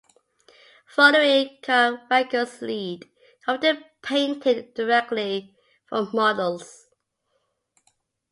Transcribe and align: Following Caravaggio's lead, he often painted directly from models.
Following 0.87 1.59
Caravaggio's 1.61 2.59
lead, 2.63 3.03
he 3.45 3.51
often 3.51 3.83
painted 4.01 4.73
directly 4.73 5.55
from 5.87 6.09
models. 6.11 6.87